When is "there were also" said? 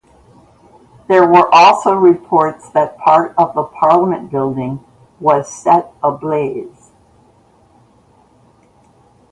1.07-1.93